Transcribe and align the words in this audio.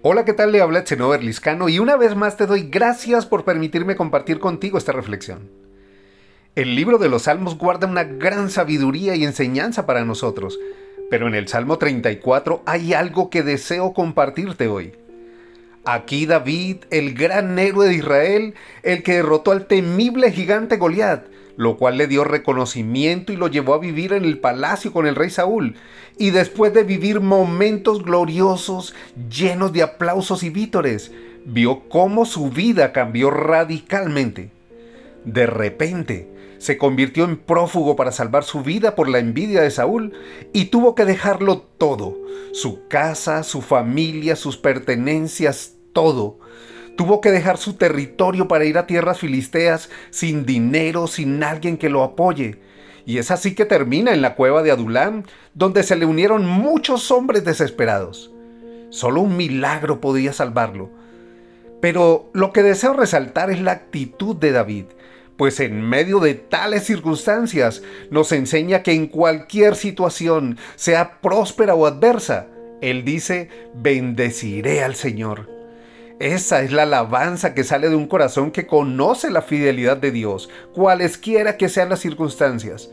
Hola, 0.00 0.24
¿qué 0.24 0.32
tal? 0.32 0.52
Le 0.52 0.60
habla 0.60 0.84
Chenover 0.84 1.24
Liscano 1.24 1.68
y 1.68 1.80
una 1.80 1.96
vez 1.96 2.14
más 2.14 2.36
te 2.36 2.46
doy 2.46 2.68
gracias 2.70 3.26
por 3.26 3.44
permitirme 3.44 3.96
compartir 3.96 4.38
contigo 4.38 4.78
esta 4.78 4.92
reflexión. 4.92 5.50
El 6.54 6.76
libro 6.76 6.98
de 6.98 7.08
los 7.08 7.22
Salmos 7.22 7.58
guarda 7.58 7.88
una 7.88 8.04
gran 8.04 8.48
sabiduría 8.48 9.16
y 9.16 9.24
enseñanza 9.24 9.86
para 9.86 10.04
nosotros, 10.04 10.56
pero 11.10 11.26
en 11.26 11.34
el 11.34 11.48
Salmo 11.48 11.78
34 11.78 12.62
hay 12.64 12.94
algo 12.94 13.28
que 13.28 13.42
deseo 13.42 13.92
compartirte 13.92 14.68
hoy. 14.68 14.92
Aquí 15.84 16.26
David, 16.26 16.84
el 16.90 17.14
gran 17.14 17.58
héroe 17.58 17.88
de 17.88 17.94
Israel, 17.94 18.54
el 18.84 19.02
que 19.02 19.14
derrotó 19.14 19.50
al 19.50 19.66
temible 19.66 20.30
gigante 20.30 20.76
Goliat, 20.76 21.26
lo 21.58 21.76
cual 21.76 21.98
le 21.98 22.06
dio 22.06 22.22
reconocimiento 22.22 23.32
y 23.32 23.36
lo 23.36 23.48
llevó 23.48 23.74
a 23.74 23.78
vivir 23.78 24.12
en 24.12 24.24
el 24.24 24.38
palacio 24.38 24.92
con 24.92 25.08
el 25.08 25.16
rey 25.16 25.28
Saúl. 25.28 25.74
Y 26.16 26.30
después 26.30 26.72
de 26.72 26.84
vivir 26.84 27.20
momentos 27.20 28.04
gloriosos, 28.04 28.94
llenos 29.28 29.72
de 29.72 29.82
aplausos 29.82 30.44
y 30.44 30.50
vítores, 30.50 31.10
vio 31.44 31.88
cómo 31.88 32.26
su 32.26 32.50
vida 32.50 32.92
cambió 32.92 33.32
radicalmente. 33.32 34.52
De 35.24 35.46
repente, 35.46 36.28
se 36.58 36.78
convirtió 36.78 37.24
en 37.24 37.36
prófugo 37.36 37.96
para 37.96 38.12
salvar 38.12 38.44
su 38.44 38.62
vida 38.62 38.94
por 38.94 39.08
la 39.08 39.18
envidia 39.18 39.60
de 39.60 39.72
Saúl 39.72 40.12
y 40.52 40.66
tuvo 40.66 40.94
que 40.94 41.04
dejarlo 41.04 41.58
todo, 41.76 42.16
su 42.52 42.86
casa, 42.86 43.42
su 43.42 43.62
familia, 43.62 44.36
sus 44.36 44.56
pertenencias, 44.56 45.74
todo 45.92 46.38
Tuvo 46.98 47.20
que 47.20 47.30
dejar 47.30 47.58
su 47.58 47.74
territorio 47.74 48.48
para 48.48 48.64
ir 48.64 48.76
a 48.76 48.88
tierras 48.88 49.20
filisteas 49.20 49.88
sin 50.10 50.44
dinero, 50.44 51.06
sin 51.06 51.44
alguien 51.44 51.76
que 51.76 51.90
lo 51.90 52.02
apoye. 52.02 52.58
Y 53.06 53.18
es 53.18 53.30
así 53.30 53.54
que 53.54 53.64
termina 53.64 54.12
en 54.12 54.20
la 54.20 54.34
cueva 54.34 54.64
de 54.64 54.72
Adulam, 54.72 55.22
donde 55.54 55.84
se 55.84 55.94
le 55.94 56.06
unieron 56.06 56.44
muchos 56.44 57.12
hombres 57.12 57.44
desesperados. 57.44 58.32
Solo 58.90 59.20
un 59.20 59.36
milagro 59.36 60.00
podía 60.00 60.32
salvarlo. 60.32 60.90
Pero 61.80 62.30
lo 62.34 62.52
que 62.52 62.64
deseo 62.64 62.94
resaltar 62.94 63.52
es 63.52 63.60
la 63.60 63.70
actitud 63.70 64.34
de 64.34 64.50
David, 64.50 64.86
pues 65.36 65.60
en 65.60 65.80
medio 65.80 66.18
de 66.18 66.34
tales 66.34 66.82
circunstancias 66.82 67.80
nos 68.10 68.32
enseña 68.32 68.82
que 68.82 68.90
en 68.90 69.06
cualquier 69.06 69.76
situación, 69.76 70.58
sea 70.74 71.20
próspera 71.20 71.76
o 71.76 71.86
adversa, 71.86 72.48
él 72.80 73.04
dice, 73.04 73.50
bendeciré 73.72 74.82
al 74.82 74.96
Señor. 74.96 75.57
Esa 76.20 76.62
es 76.62 76.72
la 76.72 76.82
alabanza 76.82 77.54
que 77.54 77.62
sale 77.62 77.88
de 77.88 77.94
un 77.94 78.08
corazón 78.08 78.50
que 78.50 78.66
conoce 78.66 79.30
la 79.30 79.40
fidelidad 79.40 79.96
de 79.96 80.10
Dios, 80.10 80.50
cualesquiera 80.72 81.56
que 81.56 81.68
sean 81.68 81.90
las 81.90 82.00
circunstancias. 82.00 82.90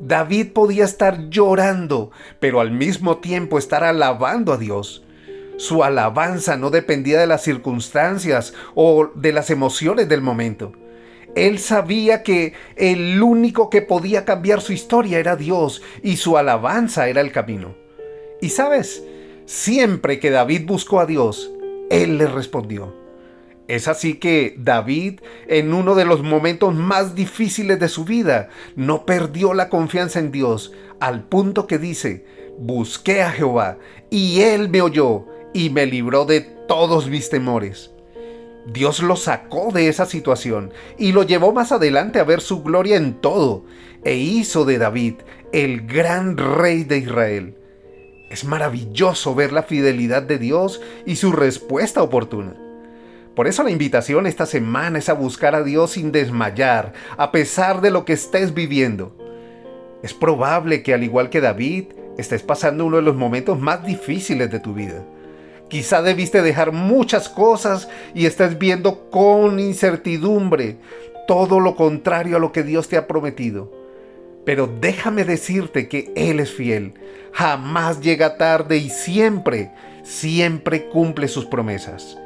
David 0.00 0.52
podía 0.52 0.84
estar 0.84 1.30
llorando, 1.30 2.10
pero 2.40 2.60
al 2.60 2.72
mismo 2.72 3.18
tiempo 3.18 3.58
estar 3.58 3.84
alabando 3.84 4.52
a 4.52 4.56
Dios. 4.56 5.04
Su 5.58 5.84
alabanza 5.84 6.56
no 6.56 6.70
dependía 6.70 7.20
de 7.20 7.28
las 7.28 7.42
circunstancias 7.42 8.52
o 8.74 9.10
de 9.14 9.32
las 9.32 9.50
emociones 9.50 10.08
del 10.08 10.20
momento. 10.20 10.72
Él 11.36 11.60
sabía 11.60 12.24
que 12.24 12.54
el 12.74 13.22
único 13.22 13.70
que 13.70 13.80
podía 13.80 14.24
cambiar 14.24 14.60
su 14.60 14.72
historia 14.72 15.20
era 15.20 15.36
Dios 15.36 15.82
y 16.02 16.16
su 16.16 16.36
alabanza 16.36 17.08
era 17.08 17.20
el 17.20 17.30
camino. 17.30 17.76
Y 18.40 18.48
sabes, 18.48 19.04
siempre 19.44 20.18
que 20.18 20.30
David 20.30 20.66
buscó 20.66 20.98
a 20.98 21.06
Dios, 21.06 21.52
él 21.90 22.18
le 22.18 22.26
respondió. 22.26 22.94
Es 23.68 23.88
así 23.88 24.14
que 24.14 24.54
David, 24.58 25.20
en 25.48 25.74
uno 25.74 25.94
de 25.96 26.04
los 26.04 26.22
momentos 26.22 26.74
más 26.74 27.14
difíciles 27.14 27.80
de 27.80 27.88
su 27.88 28.04
vida, 28.04 28.48
no 28.76 29.04
perdió 29.04 29.54
la 29.54 29.68
confianza 29.68 30.20
en 30.20 30.30
Dios, 30.30 30.72
al 31.00 31.24
punto 31.24 31.66
que 31.66 31.78
dice, 31.78 32.24
busqué 32.58 33.22
a 33.22 33.32
Jehová, 33.32 33.78
y 34.08 34.42
él 34.42 34.68
me 34.68 34.82
oyó, 34.82 35.26
y 35.52 35.70
me 35.70 35.86
libró 35.86 36.26
de 36.26 36.40
todos 36.40 37.08
mis 37.08 37.28
temores. 37.28 37.90
Dios 38.66 39.00
lo 39.00 39.16
sacó 39.16 39.70
de 39.72 39.88
esa 39.88 40.06
situación 40.06 40.72
y 40.98 41.12
lo 41.12 41.22
llevó 41.22 41.52
más 41.52 41.70
adelante 41.70 42.18
a 42.18 42.24
ver 42.24 42.40
su 42.40 42.62
gloria 42.62 42.96
en 42.96 43.14
todo, 43.20 43.64
e 44.04 44.16
hizo 44.16 44.64
de 44.64 44.78
David 44.78 45.14
el 45.52 45.86
gran 45.86 46.36
rey 46.36 46.84
de 46.84 46.98
Israel. 46.98 47.56
Es 48.30 48.44
maravilloso 48.44 49.34
ver 49.34 49.52
la 49.52 49.62
fidelidad 49.62 50.22
de 50.22 50.38
Dios 50.38 50.80
y 51.04 51.16
su 51.16 51.32
respuesta 51.32 52.02
oportuna. 52.02 52.54
Por 53.36 53.46
eso 53.46 53.62
la 53.62 53.70
invitación 53.70 54.26
esta 54.26 54.46
semana 54.46 54.98
es 54.98 55.08
a 55.08 55.12
buscar 55.12 55.54
a 55.54 55.62
Dios 55.62 55.92
sin 55.92 56.10
desmayar, 56.10 56.92
a 57.16 57.30
pesar 57.30 57.80
de 57.82 57.90
lo 57.90 58.04
que 58.04 58.14
estés 58.14 58.54
viviendo. 58.54 59.14
Es 60.02 60.14
probable 60.14 60.82
que 60.82 60.94
al 60.94 61.04
igual 61.04 61.30
que 61.30 61.40
David, 61.40 61.86
estés 62.16 62.42
pasando 62.42 62.86
uno 62.86 62.96
de 62.96 63.02
los 63.02 63.14
momentos 63.14 63.60
más 63.60 63.84
difíciles 63.84 64.50
de 64.50 64.58
tu 64.58 64.74
vida. 64.74 65.04
Quizá 65.68 66.00
debiste 66.00 66.42
dejar 66.42 66.72
muchas 66.72 67.28
cosas 67.28 67.88
y 68.14 68.26
estés 68.26 68.58
viendo 68.58 69.10
con 69.10 69.60
incertidumbre 69.60 70.78
todo 71.26 71.60
lo 71.60 71.76
contrario 71.76 72.36
a 72.36 72.40
lo 72.40 72.52
que 72.52 72.62
Dios 72.62 72.88
te 72.88 72.96
ha 72.96 73.06
prometido. 73.06 73.85
Pero 74.46 74.72
déjame 74.80 75.24
decirte 75.24 75.88
que 75.88 76.12
Él 76.14 76.38
es 76.38 76.52
fiel, 76.52 76.94
jamás 77.32 78.00
llega 78.00 78.38
tarde 78.38 78.78
y 78.78 78.88
siempre, 78.88 79.72
siempre 80.04 80.88
cumple 80.88 81.26
sus 81.26 81.44
promesas. 81.44 82.16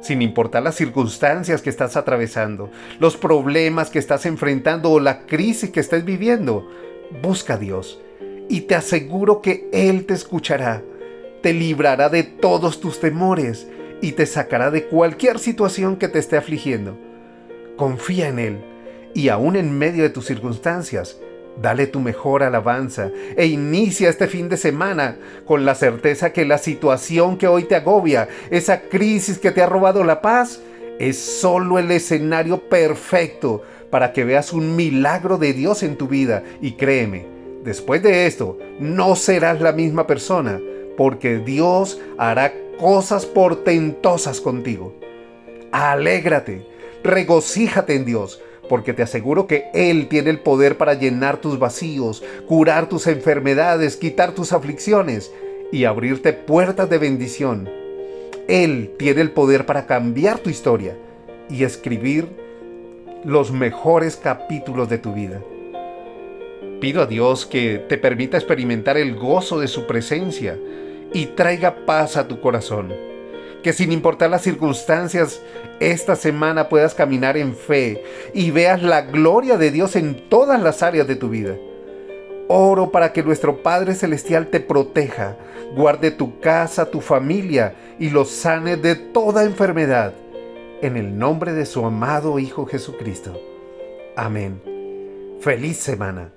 Sin 0.00 0.22
importar 0.22 0.62
las 0.62 0.76
circunstancias 0.76 1.62
que 1.62 1.70
estás 1.70 1.96
atravesando, 1.96 2.70
los 3.00 3.16
problemas 3.16 3.90
que 3.90 3.98
estás 3.98 4.24
enfrentando 4.26 4.92
o 4.92 5.00
la 5.00 5.26
crisis 5.26 5.70
que 5.70 5.80
estés 5.80 6.04
viviendo, 6.04 6.70
busca 7.20 7.54
a 7.54 7.58
Dios 7.58 8.00
y 8.48 8.62
te 8.62 8.76
aseguro 8.76 9.42
que 9.42 9.68
Él 9.72 10.06
te 10.06 10.14
escuchará, 10.14 10.84
te 11.42 11.52
librará 11.52 12.08
de 12.08 12.22
todos 12.22 12.80
tus 12.80 13.00
temores 13.00 13.66
y 14.00 14.12
te 14.12 14.26
sacará 14.26 14.70
de 14.70 14.84
cualquier 14.86 15.40
situación 15.40 15.96
que 15.96 16.06
te 16.06 16.20
esté 16.20 16.36
afligiendo. 16.36 16.96
Confía 17.76 18.28
en 18.28 18.38
Él 18.38 18.58
y 19.14 19.30
aún 19.30 19.56
en 19.56 19.76
medio 19.76 20.04
de 20.04 20.10
tus 20.10 20.26
circunstancias, 20.26 21.18
Dale 21.60 21.86
tu 21.86 22.00
mejor 22.00 22.42
alabanza 22.42 23.10
e 23.36 23.46
inicia 23.46 24.10
este 24.10 24.26
fin 24.26 24.48
de 24.48 24.58
semana 24.58 25.16
con 25.46 25.64
la 25.64 25.74
certeza 25.74 26.32
que 26.32 26.44
la 26.44 26.58
situación 26.58 27.38
que 27.38 27.48
hoy 27.48 27.64
te 27.64 27.76
agobia, 27.76 28.28
esa 28.50 28.82
crisis 28.82 29.38
que 29.38 29.52
te 29.52 29.62
ha 29.62 29.66
robado 29.66 30.04
la 30.04 30.20
paz, 30.20 30.60
es 30.98 31.18
solo 31.18 31.78
el 31.78 31.90
escenario 31.90 32.68
perfecto 32.68 33.62
para 33.90 34.12
que 34.12 34.24
veas 34.24 34.52
un 34.52 34.76
milagro 34.76 35.38
de 35.38 35.52
Dios 35.54 35.82
en 35.82 35.96
tu 35.96 36.08
vida. 36.08 36.42
Y 36.60 36.72
créeme, 36.72 37.26
después 37.64 38.02
de 38.02 38.26
esto, 38.26 38.58
no 38.78 39.16
serás 39.16 39.60
la 39.60 39.72
misma 39.72 40.06
persona, 40.06 40.60
porque 40.96 41.38
Dios 41.38 42.00
hará 42.18 42.52
cosas 42.78 43.24
portentosas 43.24 44.40
contigo. 44.40 44.94
Alégrate, 45.72 46.66
regocíjate 47.02 47.94
en 47.94 48.04
Dios 48.04 48.40
porque 48.68 48.92
te 48.92 49.02
aseguro 49.02 49.46
que 49.46 49.66
Él 49.74 50.08
tiene 50.08 50.30
el 50.30 50.40
poder 50.40 50.76
para 50.76 50.94
llenar 50.94 51.38
tus 51.38 51.58
vacíos, 51.58 52.22
curar 52.46 52.88
tus 52.88 53.06
enfermedades, 53.06 53.96
quitar 53.96 54.32
tus 54.32 54.52
aflicciones 54.52 55.32
y 55.72 55.84
abrirte 55.84 56.32
puertas 56.32 56.88
de 56.90 56.98
bendición. 56.98 57.68
Él 58.48 58.92
tiene 58.98 59.20
el 59.20 59.30
poder 59.30 59.66
para 59.66 59.86
cambiar 59.86 60.38
tu 60.38 60.50
historia 60.50 60.96
y 61.50 61.64
escribir 61.64 62.28
los 63.24 63.50
mejores 63.50 64.16
capítulos 64.16 64.88
de 64.88 64.98
tu 64.98 65.12
vida. 65.12 65.40
Pido 66.80 67.02
a 67.02 67.06
Dios 67.06 67.46
que 67.46 67.84
te 67.88 67.98
permita 67.98 68.36
experimentar 68.36 68.96
el 68.96 69.16
gozo 69.16 69.58
de 69.58 69.66
su 69.66 69.86
presencia 69.86 70.58
y 71.12 71.26
traiga 71.26 71.86
paz 71.86 72.16
a 72.16 72.28
tu 72.28 72.40
corazón 72.40 73.15
que 73.66 73.72
sin 73.72 73.90
importar 73.90 74.30
las 74.30 74.42
circunstancias, 74.42 75.42
esta 75.80 76.14
semana 76.14 76.68
puedas 76.68 76.94
caminar 76.94 77.36
en 77.36 77.56
fe 77.56 78.00
y 78.32 78.52
veas 78.52 78.80
la 78.80 79.02
gloria 79.02 79.56
de 79.56 79.72
Dios 79.72 79.96
en 79.96 80.28
todas 80.28 80.62
las 80.62 80.84
áreas 80.84 81.08
de 81.08 81.16
tu 81.16 81.30
vida. 81.30 81.56
Oro 82.46 82.92
para 82.92 83.12
que 83.12 83.24
nuestro 83.24 83.64
Padre 83.64 83.96
Celestial 83.96 84.50
te 84.50 84.60
proteja, 84.60 85.36
guarde 85.74 86.12
tu 86.12 86.38
casa, 86.38 86.92
tu 86.92 87.00
familia 87.00 87.74
y 87.98 88.10
los 88.10 88.30
sane 88.30 88.76
de 88.76 88.94
toda 88.94 89.42
enfermedad. 89.42 90.14
En 90.80 90.96
el 90.96 91.18
nombre 91.18 91.52
de 91.52 91.66
su 91.66 91.84
amado 91.84 92.38
Hijo 92.38 92.66
Jesucristo. 92.66 93.36
Amén. 94.14 94.62
Feliz 95.40 95.78
semana. 95.78 96.30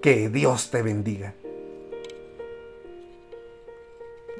Que 0.00 0.28
Dios 0.28 0.70
te 0.70 0.82
bendiga. 0.82 1.34